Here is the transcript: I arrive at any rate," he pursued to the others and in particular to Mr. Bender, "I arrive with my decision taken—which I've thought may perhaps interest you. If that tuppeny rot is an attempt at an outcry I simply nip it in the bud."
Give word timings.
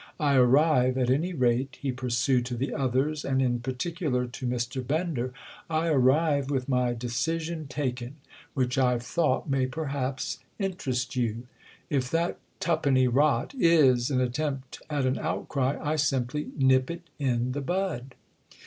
I 0.19 0.33
arrive 0.33 0.97
at 0.97 1.11
any 1.11 1.31
rate," 1.31 1.77
he 1.79 1.91
pursued 1.91 2.43
to 2.47 2.55
the 2.57 2.73
others 2.73 3.23
and 3.23 3.39
in 3.39 3.59
particular 3.59 4.25
to 4.25 4.47
Mr. 4.47 4.81
Bender, 4.87 5.31
"I 5.69 5.89
arrive 5.89 6.49
with 6.49 6.67
my 6.67 6.93
decision 6.95 7.67
taken—which 7.67 8.79
I've 8.79 9.03
thought 9.03 9.47
may 9.47 9.67
perhaps 9.67 10.39
interest 10.57 11.15
you. 11.15 11.45
If 11.91 12.09
that 12.09 12.39
tuppeny 12.59 13.07
rot 13.07 13.53
is 13.53 14.09
an 14.09 14.21
attempt 14.21 14.81
at 14.89 15.05
an 15.05 15.19
outcry 15.19 15.77
I 15.79 15.97
simply 15.97 16.47
nip 16.57 16.89
it 16.89 17.03
in 17.19 17.51
the 17.51 17.61
bud." 17.61 18.15